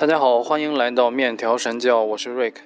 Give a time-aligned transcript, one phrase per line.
[0.00, 2.60] 大家好，欢迎来到面条神教，我是瑞克。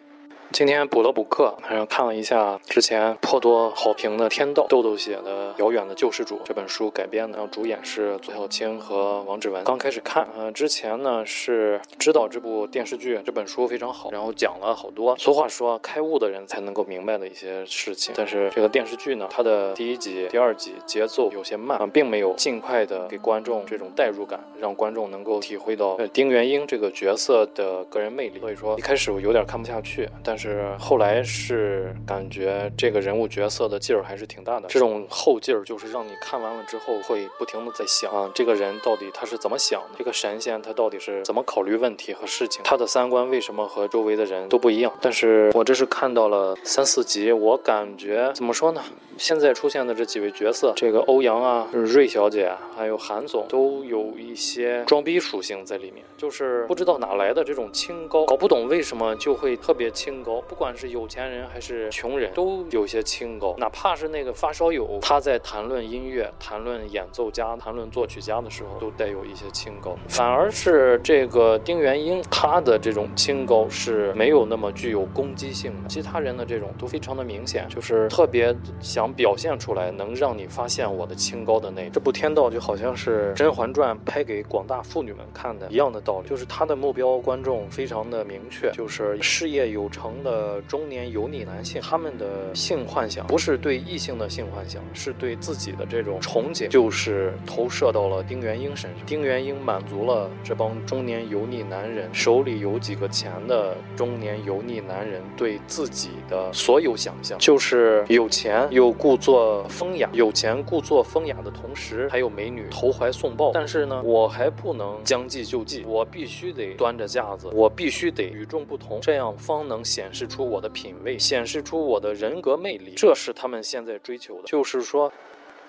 [0.52, 9.65] 今天补了补课，还是看了一下之前颇多好评的《天道》豆豆写的《遥远的救世主》这本书改编的，然后主演是左小青和王志文。
[9.65, 15.16] 刚开始看，呃，之前呢是知道这部电视剧、这本书非常好，然后讲了好多。
[15.16, 18.12] 俗话说，开悟的人才能够明白的一些事情。
[18.14, 28.39] 但是这个电视剧呢，它的第一集、第二集节奏有些慢，并没有尽快的给观众这种代入感，让观众能够体会到呃丁元英这个角色的个人魅力。
[28.39, 30.41] 所以说一开始我有点看不下去，但是。
[30.42, 39.98] 是后来是感觉这个人物角色的劲儿还是挺大的，这种后劲儿就是让你看完了之后会不停的在想啊，这个人到底他是怎么想的？
[39.98, 42.60] 这个神仙他到底是怎么考虑问题和事情？
[42.64, 44.92] 他的三观为什么和周围的人都不一样？
[45.00, 48.83] 但是我这是看到了三四集，我感觉怎么说呢？
[49.19, 60.31] 现在出现的这几位角色，这个欧阳啊、瑞小姐，还有韩总，都有一些装逼属性在里面，就是不知道哪来的这种清高，搞不懂为什么就会特别清高。
[60.42, 63.55] 不管是有钱人还是穷人，都有些清高。
[63.58, 69.97] 哪怕是那个发烧友，他在谈论音乐、谈论演奏家、谈论作曲家的时候，都带有一些清高。
[70.08, 75.89] 反而是这个丁元英，他的这种清高是没有那么具有攻击性的。
[75.89, 79.12] 其他人的这种都非常的明显，就是特别想。
[79.14, 99.06] 表现出来能让你发现我的清高的那这部《天道》就好像是《甄嬛传》拍给广大妇女们看的一样的道理，就是他的目标观众非常的明确，就是事业有成的中年油腻男性，他们的性幻想不是对异性的性幻想，是对自己的这种憧憬，就是投射到了丁元英身上。
[99.06, 108.92] 丁元英满足了这帮中年油腻男人手里有几个钱的中年油腻男人对自己的所有想象，就是有钱又。
[109.03, 113.51] 故作风雅，有钱故作风雅的同时，还有美女投怀送抱。
[113.53, 122.92] 但是呢，我还不能将计就计，我必须得端着架子，我必须得与众不同，这样方能显显示出我的品味，显示出我的人格魅力。
[122.94, 125.11] 这是他们现在追求的，就是说。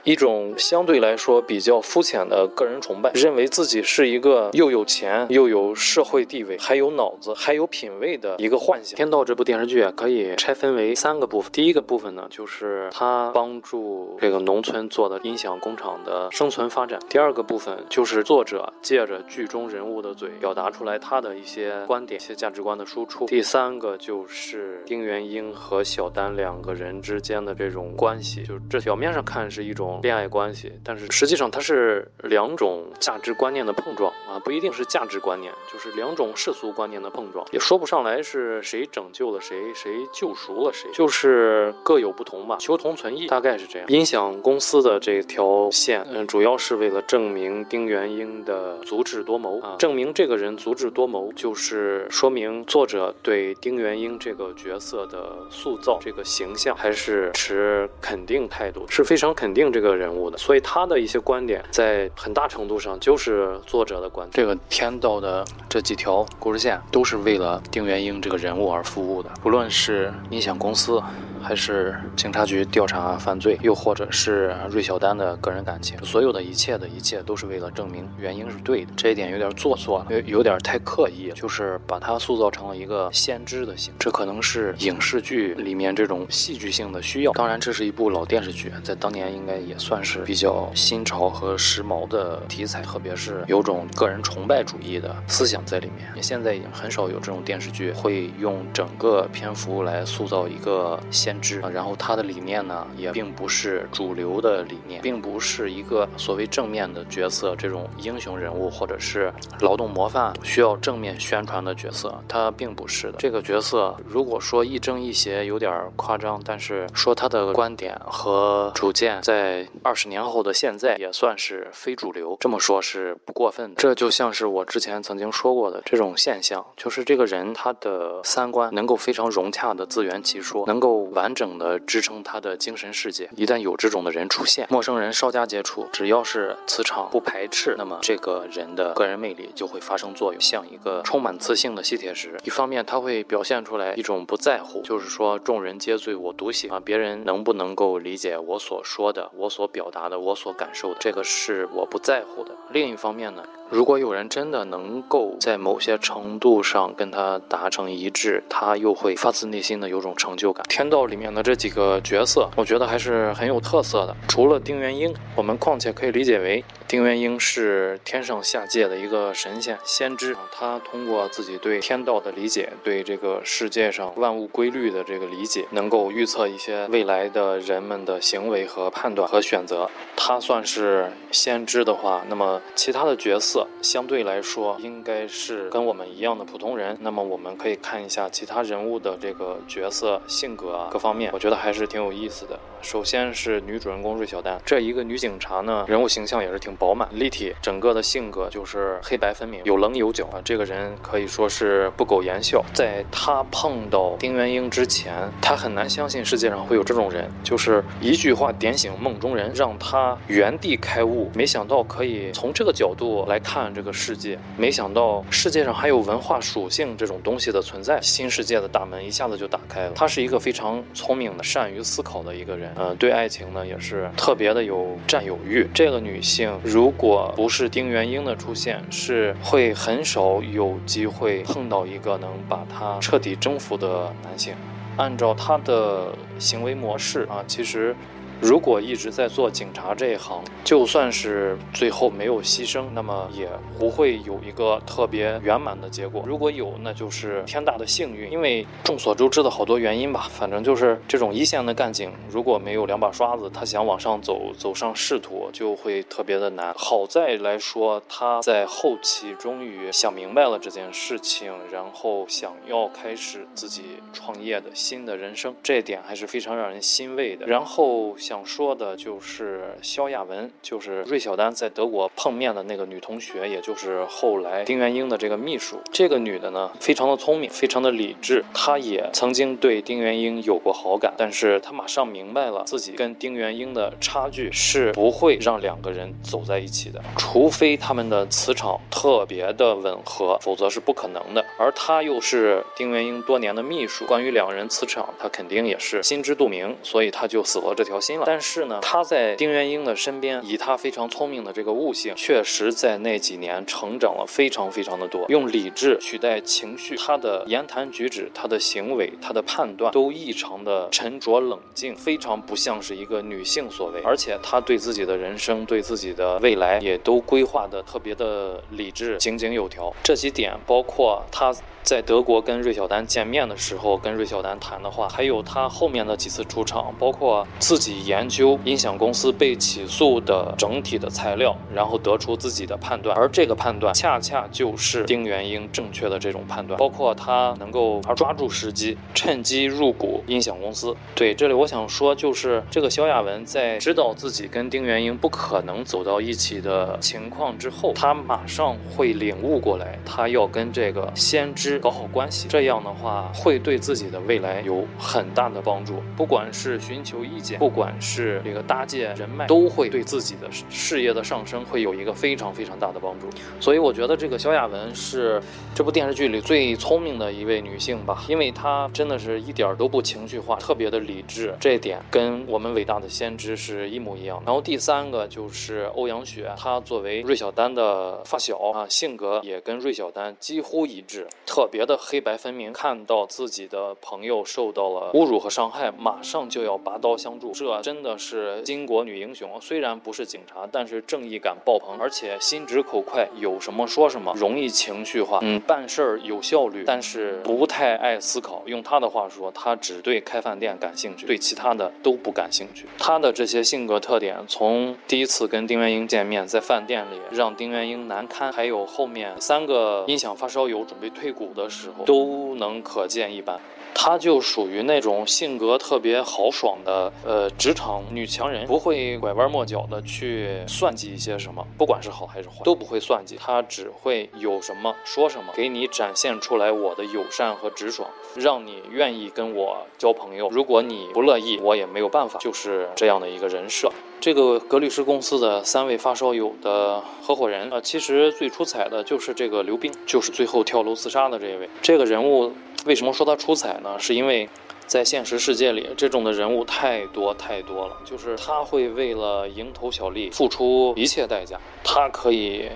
[0.04, 8.94] 一种相对来说比较肤浅的个人崇拜，认为自己是一个又有钱又有社会地位，还有脑子还有品位的一个幻想。
[8.98, 11.50] 《天道》这部电视剧啊，可以拆分为三个部分。
[11.54, 29.93] 第一个部分呢，就是他帮助这个农村做的音响工厂的生存发展；第二个部分就是作者借着剧中人物的嘴，表达出来他的一些观点、一些价值观的输出；第三个就是丁元英和小丹两个人之间的这种关系，就是这表面上看是一种。
[30.02, 43.88] 恋爱关系，但是实际上它是两种价值观念的碰撞啊，不一定是价值观念，就是两种世俗观念的碰撞，也说不上来是谁拯救了谁，谁救赎了谁，就是各有不同吧，求同存异，大概是这样。
[43.88, 59.83] 音响公司的这条线，嗯，主要是为了证明丁元英的足智多谋啊，证明这个人足智多谋，就是说明作者对丁元英这个角色的塑造，这个形象还是持肯定态度，是非常肯定这。
[59.83, 64.34] 个个人物的，所以他的一些观点在很大程度上就是作者的观点。
[64.34, 71.00] 这个天道的这几条故事线都是为了丁元英这个人物而服务的，不论是音响公司。
[71.46, 78.94] 还是警察局调查犯罪，又或者是芮小丹的个人感情，所有的一切的一切都是为了证明原因是对的。
[78.96, 83.94] 这一点有点做作，有有点太刻意，就是把他塑造成了一个先知的形。
[84.00, 87.34] 这可能是影视剧里面这种戏剧性的需要。
[87.34, 96.24] 当然，这是一部老电视剧，在当年应该也也算是比较新潮和时髦的题材，特别是有种个人崇拜主义的思想在里面。
[96.24, 101.34] 现在已经很少有这种电视剧会用整个篇幅来塑造一个先。
[101.44, 113.18] 知，然后他的理念呢，也并不是主流的理念，并不是一个所谓正面的角色，这种英雄人物或者是劳动模范需要正面宣传的角色，他并不是的。
[113.18, 123.82] 这个角色如果说亦正亦邪，有点夸张，但是说他的观点和主见，在二十年后的现在也算是非主流，这么说是不过分的。
[123.82, 131.34] 这就像是我之前曾经说过的这种现象，就是这个人他的三观能够非常融洽的自圆其说，能够完。
[131.34, 133.28] 整的支撑他的精神世界。
[133.36, 142.38] 一旦有这种的人出现，陌生人稍加接触，只要是磁场不排斥，那么这个人的个人魅力就会发生作用，像一个充满磁性的吸铁石。
[142.44, 152.56] 一方面，他会表现出来一种不在乎，就是说众人皆醉我独醒啊，别人能不能够理解我所说的、我我所表达的、我所感受的，这个是我不在乎的。
[152.70, 153.44] 另一方面呢？
[153.74, 160.64] 如果有人真的能够在某些程度上跟他达成一致，他又会发自内心的有种成就感。
[160.70, 164.16] 天道里面的这几个角色，我觉得还是很有特色的。
[164.28, 179.90] 除了丁元英，我们况且可以理解为丁元英是天上下界的一个神仙先知，他通过自己对天道的理解，对这个世界上万物规律的这个理解，能够预测一些未来的人们的行为和判断和选择。
[180.16, 183.63] 他算是先知的话，那么其他的角色。
[183.82, 186.98] 相对来说，应该是跟我们一样的普通人。
[187.02, 192.60] 那么我们可以看一下其他人物的这个角色性格啊，各方面，我觉得还是挺有意思的。
[192.84, 200.42] 首先是女主人公芮小丹，这一个女警察呢，人物形象也是挺饱满、立体，整个的性格就是黑白分明，有棱有角啊。
[200.44, 202.64] 这个人可以说是不苟言笑。
[202.74, 211.32] 在她碰到丁元英之前，她很难相信世界上会有这种人，就是一句话点醒梦中人，让她原地开悟。
[211.34, 219.94] 没想到可以从这个角度来看这个世界，没想到世界上还有文化属性这种东西的存在，新世界的大门一下子就打开了。
[219.96, 222.73] 她是一个非常聪明的、善于思考的一个人。
[222.78, 225.68] 嗯，对爱情呢也是特别的有占有欲。
[225.74, 234.54] 这个女性如果不是丁元英的出现，是会很少有机会碰到一个能把她彻底征服的男性。
[234.98, 237.96] 按照她的行为模式啊，其实。
[238.44, 243.48] 如果一直在做警察这一行，就算是最后没有牺牲，那么也
[243.80, 246.26] 不会有一个特别圆满的结果。
[246.28, 248.30] 如果有，那就是天大的幸运。
[248.30, 256.74] 因为众所周知的好多原因吧，反正就是这种一线的干警，如果没有两把刷子，他想往上走，走上仕途就会特别的难。
[256.76, 267.46] 好在来说，他在后期终于想明白了这件事情，然后想要开始自己创业的新的人生，这点还是非常让人欣慰的。
[267.46, 268.33] 然后想。
[268.34, 275.80] 想说的就是萧亚文，就是芮小丹在德国碰面的那个女同学，也就是后来丁元英的这个秘书。
[275.92, 278.44] 这个女的呢，非常的聪明，非常的理智。
[278.52, 291.46] 她也曾经对丁元英有过好感，但是她马上明白了自己跟丁元英的差距是不会让两个人走在一起的，除非他们的磁场特别的吻合，否则是不可能的。
[291.60, 305.26] 而她又是丁元英多年的秘书，关于两人磁场，她肯定也是心知肚明，所以她就死了这条心但是呢，他在丁元英的身边，以他非常聪明的这个悟性，确实在那几年成长了非常非常的多。
[305.30, 314.02] 用理智取代情绪，他的言谈举止、他的行为、他的判断都异常的沉着冷静，非常不像是一个女性所为。
[314.04, 319.94] 而且他对自己的人生、对自己的未来也都规划的特别的理智、井井有条。
[320.04, 321.54] 这几点包括他。
[321.84, 340.96] 在德国跟芮小丹见面的时候，跟芮小丹谈的话，还有他后面的几次出场，包括自己研究音响公司被起诉的整体的材料，然后得出自己的判断，而这个判断恰恰就是丁元英正确的这种判断，包括他能够抓住时机，趁机入股音响公司。
[341.14, 351.80] 对，这里我想说，就是这个萧亚文在知道自己跟丁元英不可能走到一起的情况之后，他马上会领悟过来，他要跟这个先知。
[351.84, 356.02] 搞好关系，这样的话会对自己的未来有很大的帮助。
[356.16, 363.28] 不管是寻求意见，不管是这个搭建人脉，都会对自己的事业的上升会有一个非常非常大的帮助。
[363.60, 365.42] 所以我觉得这个萧亚文是
[365.76, 374.42] 这部电视剧里最聪明的一位女性吧，因为她真的是一点都不情绪化，特别的理智，这一点跟我们伟大的先知是一模一样。
[374.46, 389.62] 然后第三个就是欧阳雪，她作为芮小丹的发小啊，性格也跟芮小丹几乎一致，特别的黑白分明，看到自己的朋友受到了侮辱和伤害，马上就要拔刀相助，这真的是巾帼女英雄。
[389.62, 398.64] 虽然不是警察，但是正义感爆棚，而且心直口快，有什么说什么，容易情绪化，嗯，办事儿有效率，但是不太爱思考。
[398.66, 402.88] 用他的话说，他只对开饭店感兴趣，对其他的都不感兴趣。
[402.98, 411.44] 他的这些性格特点，从第一次跟丁元英见面，在饭店里让丁元英难堪，还有后面三个音响发烧友准备退股。
[411.54, 413.60] 的时候都能可见一斑，
[413.94, 430.50] 她就属于那种性格特别豪爽的，呃，职场女强人，不会拐弯抹角的去算计一些什么，不管是好还是坏，都不会算计，她只会有什么说什么，给你展现出来我的友善和直爽，让你愿意跟我交朋友。
[430.50, 433.92] 如果你不乐意，我也没有办法，就是这样的一个人设。
[434.20, 441.70] 这个格律诗公司的三位发烧友的合伙人啊，其实最出彩的就是这个刘冰，就是最后跳楼自杀的这一位。
[441.82, 442.54] 这个人物
[442.86, 443.98] 为什么说他出彩呢？
[444.00, 444.50] 是因为
[444.86, 452.70] 在现实世界里，这种的人物太多太多了，就是他会为了蝇头小利付出一切代价，他可以。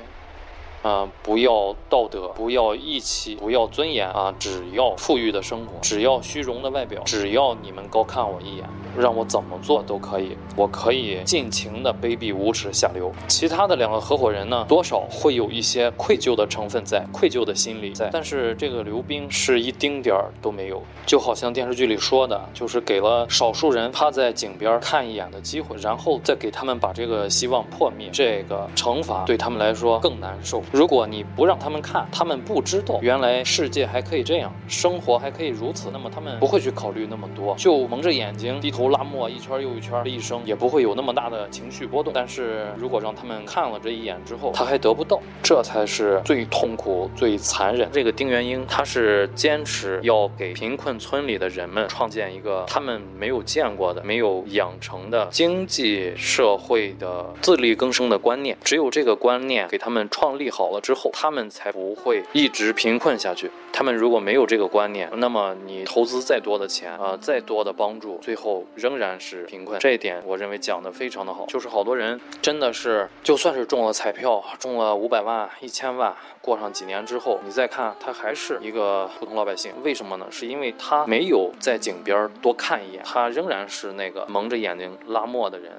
[0.87, 8.65] 啊，不要道德，不要义气，不要尊严啊，只要富裕的生活，只要虚荣的外表，只要你们高看我一眼，
[8.97, 13.11] 让我怎么做都可以，我可以尽情的卑鄙无耻下流。
[13.27, 30.63] 其他的两个合伙人呢，多少会有一些愧疚的成分在，愧疚的心理在，但是这个刘冰是一丁点儿都没有，就好像电视剧里说的，就是给了少数人趴在井边看一眼的机会，然后再给他们把这个希望破灭，这个惩罚对他们来说更难受。
[30.77, 42.13] 如果你不让他们看，他们不知道原来世界还可以这样，生活还可以如此，那么他们不会去考虑那么多，就蒙着眼睛低头拉磨一圈又一圈的一生，也不会有那么大的情绪波动。
[42.13, 47.89] 但是如果让他们看了这一眼之后，他还得不到，这才是最痛苦、最残忍。
[47.91, 58.55] 这个丁元英，他是坚持要给贫困村里的人们创建一个他们没有见过的、没有养成的经济社会的自力更生的观念。
[58.63, 63.51] 只有这个观念给他们创立好好了之后，他们才不会一直贫困下去。
[63.71, 69.79] 他们如果没有这个观念，那么你投资再多的钱啊，再多的帮助，最后仍然是贫困。
[69.79, 71.45] 这一点我认为讲的非常的好。
[71.45, 76.11] 就是好多人真的是，就算是中了彩票，中了五百万、一千万，
[76.41, 79.71] 过上几年之后，你再看他还是一个普通老百姓。
[79.83, 80.25] 为什么呢？
[80.31, 85.71] 是因为他没有在井边多看一眼，他仍然是那个蒙着眼睛拉磨的人。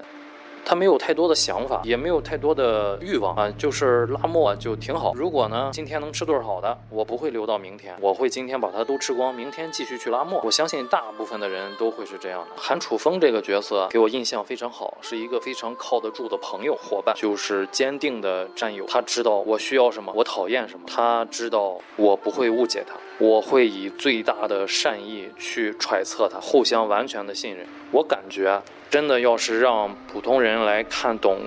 [0.68, 5.14] 他没有太多的想法，也没有太多的欲望啊，就是拉磨就挺好。
[5.14, 10.42] 如果呢，今天能吃顿好的，我不会留到明天，我会今天把它都吃光，明天继续去拉磨。
[10.44, 12.48] 我相信大部分的人都会是这样的。
[12.54, 18.84] 韩楚风这个角色给我印象非常好，是一个非常靠得住的朋友伙伴，就是坚定的战友。
[18.86, 27.66] 他知道我需要什么，我讨厌什么，他知道我不会误解他，我会以最大的善意去揣测他，互相完全的信任。
[27.90, 28.62] 我感觉。
[28.90, 31.42] 真的要是让普通人来看懂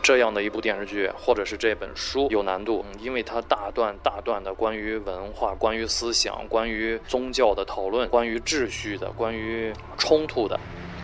[0.00, 10.56] 这样的一部电视剧，或者是这本书，有难度，因为它大段大段的关于文化、关于思想、关于宗教的讨论，关于秩序的、关于冲突的。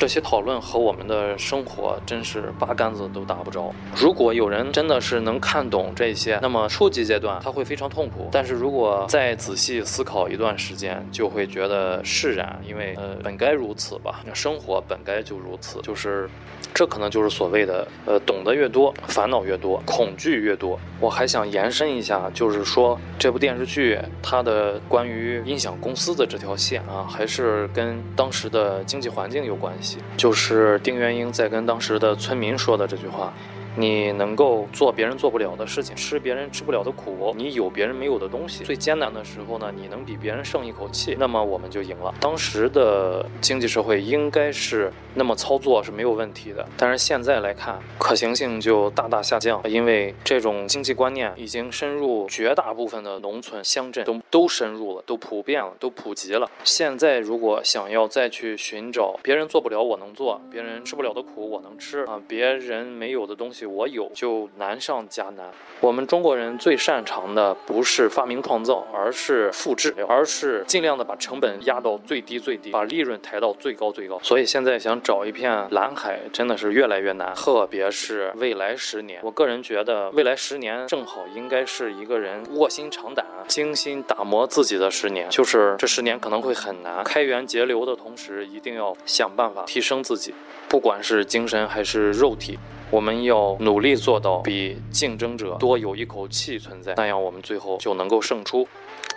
[0.05, 3.75] 这些讨论和我们的生活真是八竿子都打不着。
[3.97, 8.29] 如果有人真的是能看懂这些，那么初级阶段他会非常痛苦。
[8.31, 16.29] 但是如果再仔细思考一段时间，就会觉得释然，因为呃本该如此吧，生活本该就如此，就是
[16.75, 20.79] 这可能就是所谓的呃懂得越多，烦恼越多，恐惧越多。
[21.01, 29.94] 我还想延伸一下，就是说这部电视剧它的关于音响公司的这条线啊，还是跟当时的经济环境有关系。
[30.17, 33.33] 就是丁元英在跟当时的村民说的这句话。
[33.77, 38.63] 你能够做别人做不了的事情，吃别人吃不了的苦，你有别人没有的东西。
[38.63, 42.15] 最艰难的时候呢，你能比别人胜一口气，那么我们就赢了。
[42.21, 56.49] 当时的经济社会应该是那么操作是没有问题的，但是现在来看，可行性就大大下降，因为这种经济观念已经深入绝大部分的农村乡镇，都都深入了，都普遍了，都普及了。
[56.63, 63.64] 现在如果想要再去寻找别人做不了我能做，别人吃不了的苦我能吃啊，别人没有的东西。
[63.67, 65.47] 我有就难上加难。
[65.81, 74.19] 我们中国人最擅长的不是发明创造，而是复制，而是尽量的把成本压到最低最低，把利润抬到最高最高。
[74.23, 79.21] 所以现在想找一片蓝海真的是越来越难，特别是未来十年。
[79.23, 85.29] 我个人觉得未来十年正好应该是一个人卧薪尝胆、精心打磨自己的十年。
[85.29, 90.35] 就是这十年可能会很难，开源节流的同时，一定要想办法提升自己，
[90.69, 92.59] 不管是精神还是肉体。
[92.91, 98.67] 我们要努力做到比竞争者多有一口气存在，那样我们最后就能够胜出。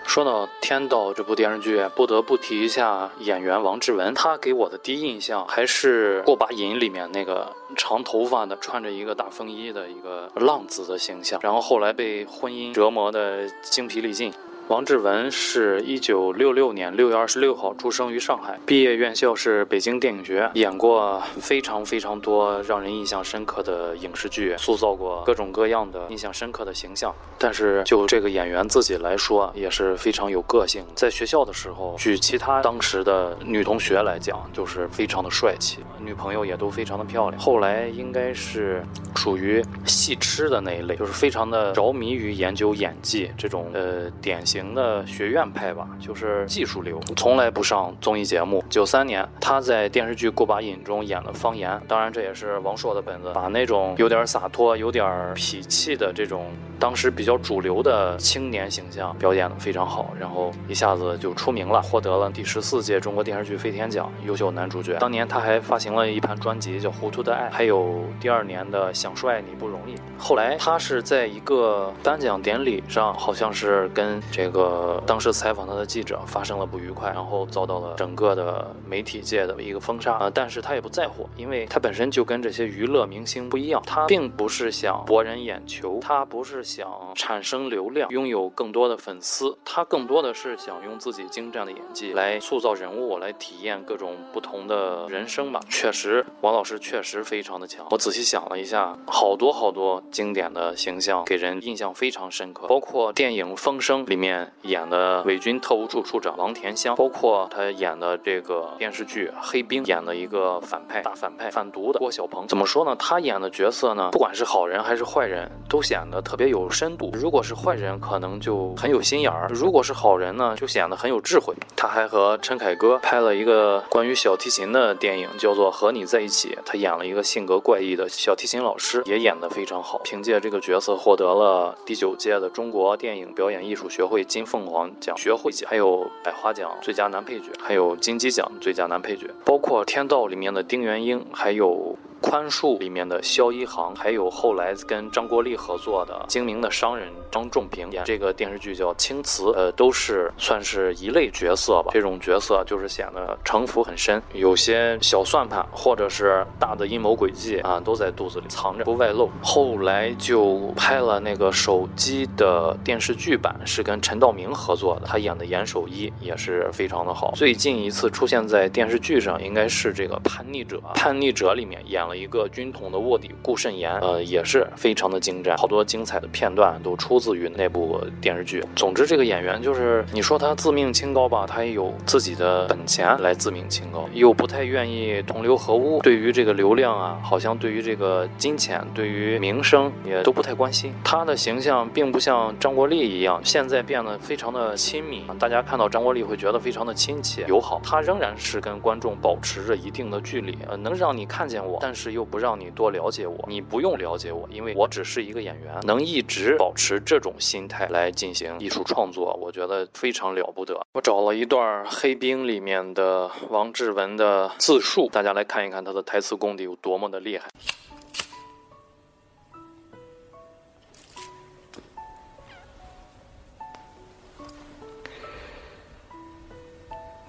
[0.05, 14.31] 说到《天道》这部电视剧，不得不提一下演员王志文，他给我的第一印象还是《过把瘾》里面那个长头发的、穿着一个大风衣的一个浪子的形象，然后后来被婚姻折磨的精疲力尽。
[14.67, 27.15] 王志文是一九六六年六月二十六号出生于上海，毕业院校是北京电影学院，演过非常非常多让人印象深刻的影视剧，塑造过各种各样的印象深刻的形象。
[27.37, 30.83] 但是就这个演员自己来说，也是非常有个性。
[30.95, 37.41] 在学校的时候，据其他当时的女同学来讲，就是非常的帅气，女朋友也都非常的漂亮。
[37.41, 38.83] 后来应该是
[39.15, 44.56] 属于戏痴的那一类，就是非常的着迷于研究演技这种呃典型。
[44.57, 48.63] 型的学院派吧，就是技术流，从来不上综艺节目。
[48.71, 56.47] 九三年，他在电视剧《过把瘾》中演了方言，当然这也是王朔的本子，把那种有点洒脱、有点痞气的这种
[56.79, 64.97] 当时比较主流的青年形象表演的非常好，然后一下子就出名了，获得了第十四届中国电视剧飞天奖优秀男主角。
[64.99, 69.93] 当年他还发行了一盘专辑叫《糊涂的爱》，还有第二年的《想说爱你不容易》。
[70.17, 80.31] 后来他是在一个颁奖典礼上，好像是跟这个当时采访他的记者发生了不愉快，然后遭到了整个的媒体界的一个封杀啊。
[80.33, 95.59] 但是他也不在乎，因为他本身就跟这些娱乐明星不一样，他并不是想博人眼球，他不是想产生流量，拥有更多的粉丝，他更多的是想用自己精湛的演技来塑造人物，来体验各种不同的人生吧。
[95.69, 97.85] 确实，王老师确实非常的强。
[97.89, 112.47] 我仔细想了一下，好多好多经典的形象给人印象非常深刻，包括电影《风声》里面演的伪军特务处处长王田香，包括他演的这个电视剧《黑冰》演的一个反派大反派贩毒的郭小鹏。
[112.47, 112.95] 怎么说呢？
[112.97, 117.11] 他演的角色呢，不管是好人还是坏人，都显得特别有深度。
[117.13, 121.53] 如果是坏人，可能就很有心眼儿；如果是好人呢，就显得很有智慧。
[121.75, 126.49] 他还和陈凯歌拍了一个关于小提琴的电影，叫做《和你在一起》。
[126.65, 129.99] 他演了一个性格怪异的小提琴老师，也演得非常好。
[130.03, 139.27] 凭借这个角色，获得了第九届的中国电影表演艺术学会金凤凰奖学会奖，还有百花奖最佳男配角，还有金鸡奖最佳男配角。
[139.45, 141.97] 包括《天道》里面的丁元英，还有。
[142.21, 151.91] 宽恕里面的肖一航，还有后来跟张国立合作的精明的商人张仲平演这个电视剧叫《青瓷》，呃，都是算是一类角色吧。
[151.93, 159.29] 这种角色就是显得城府很深，有些小算盘或者是大的阴谋诡计啊，都在肚子里藏着不外露。
[159.43, 167.33] 后来就拍了那个手机的电视剧版，是跟陈道明合作的，他演的严守一也是非常的好。
[167.35, 172.06] 最近一次出现在电视剧上，应该是这个《叛逆者》，《叛逆者》里面演。
[172.07, 178.63] 了一个军统的卧底顾慎言，呃，也是非常的精湛，好多精彩的片段都出自于那部电视剧。
[178.75, 185.99] 总之，这个演员就是你说他自命清高吧，他也有自己的本钱来自命清高，又不太愿意同流合污。
[186.01, 190.93] 对于这个流量啊，好像对于这个金钱、对于名声也都不太关心。
[191.03, 197.81] 他的形象并不像张国立一样，现在变得非常的亲密，大家看到张国立会觉得非常的亲切友好。
[197.83, 210.79] 他仍然是跟观众保持着一定的距离，呃，能让你看见我，但是是又不让你多了解我，你不用了解我，因为我只是一个演员，能一直保持这种心态来进行艺术创作，我觉得非常了不得。
[210.93, 217.49] 我找了一段《黑冰》里面的王志文的自述，大家来看一看他的台词功底有多么的厉害。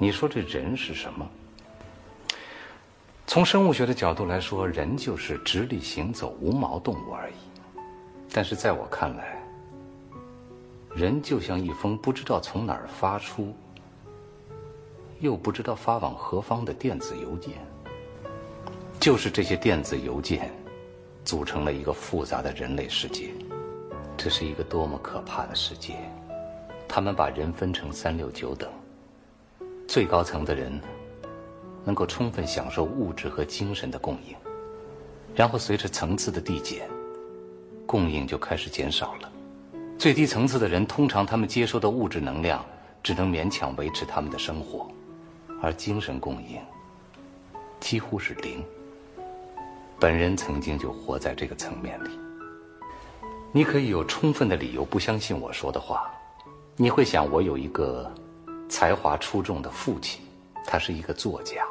[0.01, 1.29] 你说这人是什么？
[3.29, 7.35] 从生物学的角度来说，人就是直立行走无毛动物而已。
[8.33, 9.39] 但是在我看来，
[10.95, 13.55] 人就像一封不知道从哪儿发出，
[15.21, 17.53] 又不知道发往何方的电子邮件。
[18.99, 20.51] 就是这些电子邮件，
[21.23, 23.29] 组成了一个复杂的人类世界。
[24.17, 25.97] 这是一个多么可怕的世界！
[26.89, 28.71] 他们把人分成三六九等，
[29.87, 30.81] 最高层的人。
[31.89, 34.37] 能够充分享受物质和精神的供应，
[35.35, 36.87] 然后随着层次的递减，
[37.87, 39.33] 供应就开始减少了。
[39.97, 42.63] 最低层次的人，通常他们接收的物质能量
[43.03, 44.87] 只能勉强维持他们的生活，
[45.63, 46.61] 而精神供应
[47.81, 48.63] 几乎是零。
[49.99, 52.11] 本人曾经就活在这个层面里。
[53.51, 56.11] 你可以有充分的理由不相信我说的话，
[56.77, 58.13] 你会想我有一个
[58.69, 60.21] 才华出众的父亲，
[60.67, 61.65] 他是一个作家。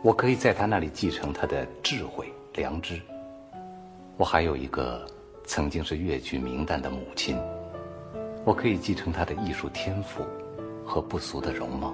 [0.00, 3.00] 我可以在他那里继承他的智慧、良知。
[4.16, 5.04] 我还有一个
[5.44, 7.36] 曾经是越剧名旦的母亲，
[8.44, 10.24] 我可以继承她的艺术天赋
[10.84, 11.92] 和不俗的容貌。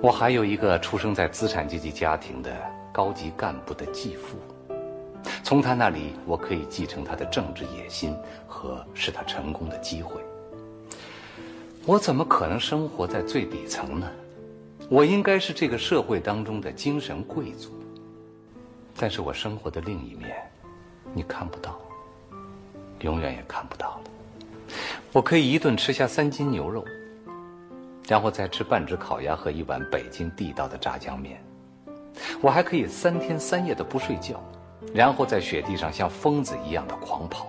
[0.00, 2.50] 我还有一个出生在资产阶级家庭的
[2.92, 4.36] 高级干部的继父，
[5.42, 8.14] 从他那里我可以继承他的政治野心
[8.46, 10.20] 和使他成功的机会。
[11.86, 14.08] 我怎么可能生活在最底层呢？
[14.92, 17.70] 我应该是这个社会当中的精神贵族，
[18.94, 20.36] 但是我生活的另一面，
[21.14, 21.80] 你看不到，
[23.00, 24.74] 永远也看不到了。
[25.10, 26.84] 我可以一顿吃下三斤牛肉，
[28.06, 31.42] 然后再吃半只烤鸭和一碗北京地道的炸酱面。
[32.42, 34.44] 我还可以三天三夜的不睡觉，
[34.92, 37.46] 然后在雪地上像疯子一样的狂跑。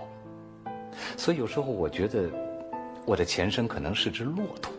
[1.14, 2.26] 所以有时候我觉得，
[3.04, 4.72] 我的前身可能是只骆驼，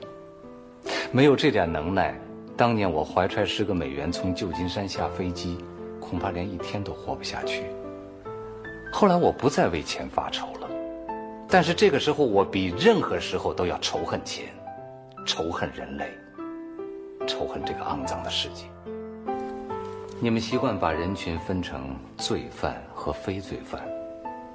[1.12, 2.20] 没有这点能耐。
[2.58, 5.58] 当年我怀揣十个美元从旧金山下飞机，
[6.00, 7.66] 恐怕连一天都活不下去。
[8.94, 10.70] 后来我不再为钱发愁了，
[11.50, 14.46] 但是这个时候，我比任何时候都要仇恨钱，
[15.26, 16.10] 仇恨人类，
[17.28, 18.64] 仇恨这个肮脏的世界。
[20.22, 23.82] 你们习惯把人群分成罪犯和非罪犯，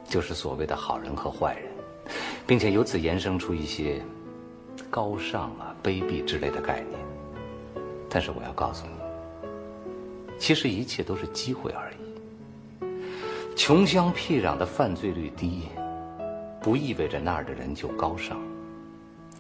[0.08, 1.70] 就是所谓的好人和坏人，
[2.46, 4.00] 并且由此延伸出一些
[4.88, 6.98] 高尚啊、卑鄙之类的概念。
[8.10, 9.48] 但是我要告诉你，
[10.38, 11.96] 其实一切都是机会而已。
[13.56, 15.62] 穷乡僻壤的犯罪率低。
[16.62, 18.38] 不意味着那儿的人就高尚，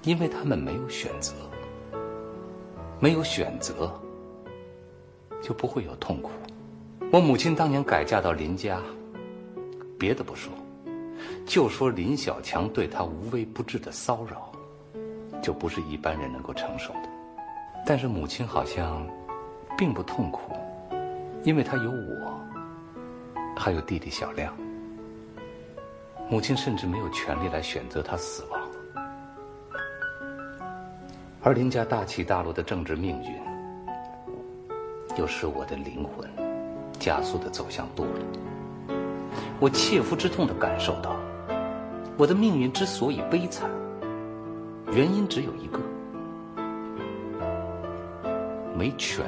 [0.04, 1.34] 因为他们没有选择，
[2.98, 3.92] 没有选择，
[5.42, 6.30] 就不会有痛苦。
[7.12, 8.80] 我母亲当年改嫁到林家，
[9.98, 10.50] 别的不说，
[11.44, 14.50] 就说林小强对她无微不至的骚扰，
[15.42, 17.19] 就不是一般人能够承受的。
[17.84, 19.06] 但是母亲好像
[19.76, 20.52] 并不痛苦，
[21.42, 22.40] 因为她有我，
[23.56, 24.54] 还有弟弟小亮。
[26.28, 28.60] 母亲甚至没有权利来选择他死亡，
[31.42, 33.34] 而林家大起大落的政治命运，
[35.18, 36.30] 又使我的灵魂
[37.00, 38.14] 加速的走向堕落。
[39.58, 41.16] 我切肤之痛的感受到，
[42.16, 43.68] 我的命运之所以悲惨，
[44.92, 45.80] 原因只有一个：
[48.80, 49.26] 没权。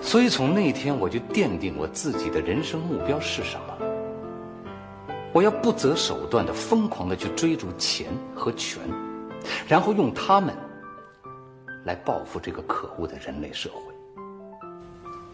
[0.00, 3.76] 所以从那天我就奠定我自己的人生目标是什么。
[5.32, 8.80] 我要不择手段的、疯狂的去追逐钱和权，
[9.66, 10.54] 然后用他们
[11.84, 13.92] 来报复这个可恶的人类社会。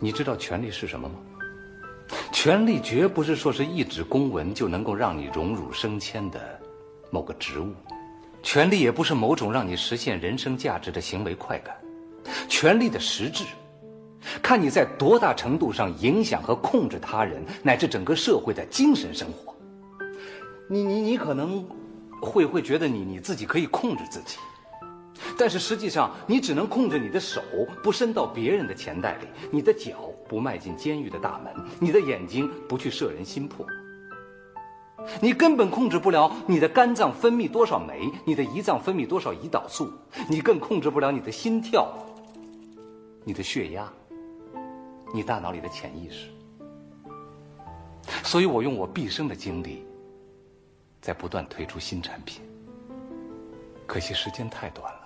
[0.01, 1.14] 你知道权力是什么吗？
[2.33, 6.40] 权力绝不是说是一纸公文就能够让你荣辱升迁的
[7.11, 7.73] 某个职务，
[8.42, 11.77] 权力也不是某种让你实现人生价值的行为快感。
[12.49, 13.45] 权力的实质，
[14.43, 19.55] 看你在多大程度上影响和控制他人乃至整个社会的精神生活。
[20.69, 21.65] 你你你可能
[22.21, 24.39] 会会觉得你你自己可以控制自己，
[25.37, 27.43] 但是实际上你只能控制你的手
[27.83, 33.67] 不伸到别人的钱袋里，你的脚不迈进监狱的大门，你的眼睛不去摄人心魄。
[35.21, 39.93] 你根本控制不了你的肝脏分泌多少酶，你的胰脏分泌多少胰岛素，
[40.29, 41.93] 你更控制不了你的心跳、
[43.25, 43.93] 你的血压、
[45.15, 46.31] 你大脑里的潜意识。
[48.25, 49.87] 所以我用我毕生的精力。
[51.01, 52.41] 在不断推出新产品，
[53.89, 55.02] 可惜时间太短了。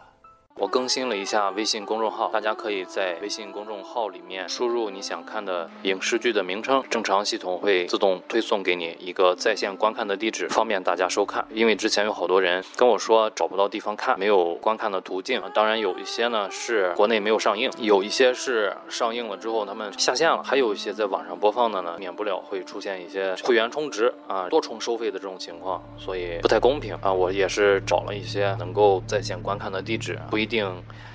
[0.59, 11.47] 我更新了一下微信公众号，大家可以在微信公众号里面输入你想看的影视剧的名称，正常系统会自动推送给你一个在线观看的地址，方便大家收看。
[11.53, 15.43] 因为之前有好多人跟我说找不到地方看，没有观看的途径。
[15.53, 27.13] 当然有一些呢是国内没有上映，有一些是上映了之后他们下线了，还有一些在网上播放的呢，免不了会出现一些会员充值啊、多重收费的这种情况，所以不太公平啊。
[27.13, 30.46] 我也是找了一些能够在线观看的地址，不一。
[30.47, 30.65] 一定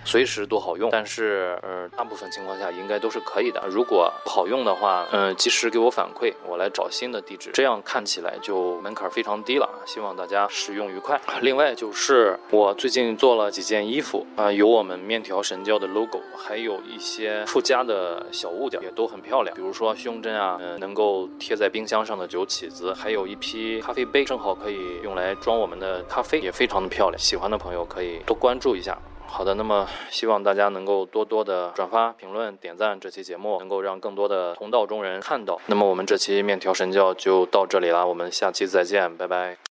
[0.04, 3.64] 随时都好用，但是呃，大部分情况下应该都是可以的。
[3.70, 9.70] 如果好用的话，嗯，及时给我反馈，我来找新的地址，这样看起来就门槛非常低了。
[9.86, 11.22] 希望大家使用愉快。
[11.42, 27.18] 另外就是我最近做了几件衣服啊，有我们面条神教的 logo，还有一些附加的小物件也都很漂亮，比如说胸针啊，嗯，能够贴在冰箱上的酒起子，还有一批咖啡杯，正好可以用来装我们的咖啡，也非常的漂亮。
[27.18, 28.98] 喜欢的朋友可以多关注一下。
[29.34, 35.60] 好的，那么希望大家能够多多的转发、评论、点赞这期节目，能够让更多的同道中人看到。
[35.68, 39.71] 那么我们这期面条神教就到这里啦，我们下期再见，拜拜。